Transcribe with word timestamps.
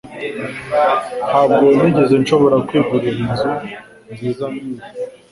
Ntabwo 1.27 1.63
nigeze 1.77 2.15
nshobora 2.21 2.55
kwigurira 2.67 3.19
inzu 3.25 3.49
nziza 4.11 4.45
nkiyi. 4.51 4.81